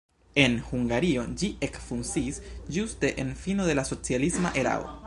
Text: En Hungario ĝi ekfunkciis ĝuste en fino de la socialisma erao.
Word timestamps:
En 0.43 0.53
Hungario 0.71 1.25
ĝi 1.41 1.49
ekfunkciis 1.69 2.41
ĝuste 2.79 3.13
en 3.25 3.39
fino 3.45 3.71
de 3.71 3.79
la 3.81 3.87
socialisma 3.93 4.57
erao. 4.65 4.95